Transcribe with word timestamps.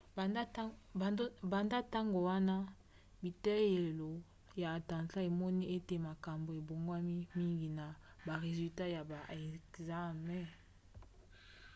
banda 1.47 1.67
na 1.73 1.79
ntango 1.85 2.19
wana 2.29 2.55
biteyelo 3.21 4.09
ya 4.61 4.69
atlanta 4.79 5.19
emoni 5.29 5.63
ete 5.75 5.95
makambo 6.07 6.49
ebongwani 6.59 7.15
mingi 7.37 7.67
na 7.77 7.85
ba 8.25 8.33
resulat 8.43 8.79
ya 8.95 9.01
ba 9.09 9.19
ekzame 9.41 10.41